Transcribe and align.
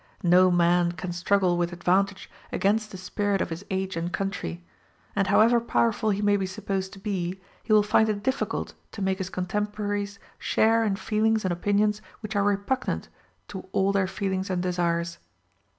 No 0.23 0.49
man 0.49 0.93
can 0.93 1.11
struggle 1.11 1.59
with 1.59 1.71
advantage 1.71 2.27
against 2.51 2.89
the 2.89 2.97
spirit 2.97 3.39
of 3.39 3.51
his 3.51 3.63
age 3.69 3.95
and 3.95 4.11
country; 4.11 4.63
and, 5.15 5.27
however 5.27 5.59
powerful 5.61 6.09
he 6.09 6.23
may 6.23 6.37
be 6.37 6.47
supposed 6.47 6.91
to 6.93 6.99
be, 6.99 7.39
he 7.61 7.71
will 7.71 7.83
find 7.83 8.09
it 8.09 8.23
difficult 8.23 8.73
to 8.93 9.01
make 9.03 9.19
his 9.19 9.29
contemporaries 9.29 10.17
share 10.39 10.83
in 10.83 10.95
feelings 10.95 11.45
and 11.45 11.51
opinions 11.51 12.01
which 12.21 12.35
are 12.35 12.41
repugnant 12.43 13.09
to 13.49 13.61
t 13.61 13.67
all 13.73 13.91
their 13.91 14.07
feelings 14.07 14.49
and 14.49 14.63
desires. 14.63 15.19